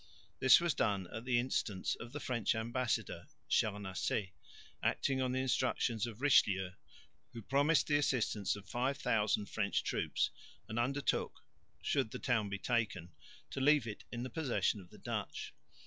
[0.39, 4.31] This was done at the instance of the French ambassador, Charnacé,
[4.81, 6.71] acting on the instructions of Richelieu,
[7.33, 10.31] who promised the assistance of 5000 French troops
[10.67, 11.43] and undertook,
[11.83, 13.11] should the town be taken,
[13.51, 15.53] to leave it in the possession of the Dutch.